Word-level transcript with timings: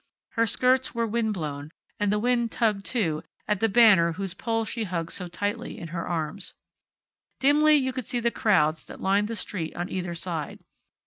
Her 0.29 0.47
skirts 0.47 0.95
were 0.95 1.05
wind 1.05 1.35
blown, 1.35 1.69
and 1.99 2.11
the 2.11 2.17
wind 2.17 2.51
tugged, 2.51 2.85
too, 2.87 3.21
at 3.47 3.59
the 3.59 3.69
banner 3.69 4.13
whose 4.13 4.33
pole 4.33 4.65
she 4.65 4.85
hugged 4.85 5.11
so 5.11 5.27
tightly 5.27 5.77
in 5.77 5.89
her 5.89 6.07
arms. 6.07 6.55
Dimly 7.39 7.75
you 7.75 7.93
could 7.93 8.07
see 8.07 8.19
the 8.19 8.31
crowds 8.31 8.83
that 8.85 8.99
lined 8.99 9.27
the 9.27 9.35
street 9.35 9.75
on 9.75 9.89
either 9.89 10.15
side. 10.15 10.57